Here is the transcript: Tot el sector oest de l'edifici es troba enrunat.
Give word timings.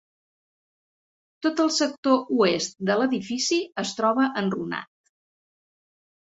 Tot 1.45 1.61
el 1.65 1.69
sector 1.75 2.15
oest 2.45 2.79
de 2.91 2.95
l'edifici 3.03 3.61
es 3.83 3.93
troba 4.01 4.27
enrunat. 4.43 4.91